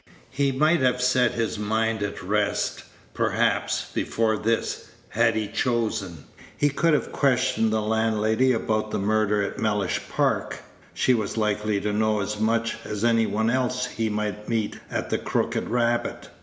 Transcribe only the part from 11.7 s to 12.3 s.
to know